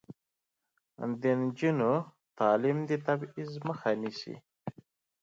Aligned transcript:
د 1.21 1.23
نجونو 1.41 1.91
تعلیم 2.39 2.77
د 2.89 2.91
تبعیض 3.05 3.51
مخه 3.67 3.89
نیسي. 4.01 4.35